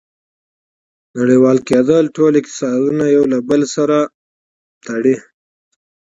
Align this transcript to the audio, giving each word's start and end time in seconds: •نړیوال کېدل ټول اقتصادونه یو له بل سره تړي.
•نړیوال 1.17 1.57
کېدل 1.69 2.03
ټول 2.15 2.33
اقتصادونه 2.41 3.03
یو 3.15 3.23
له 3.33 3.37
بل 3.49 3.61
سره 3.75 3.97
تړي. 4.85 5.15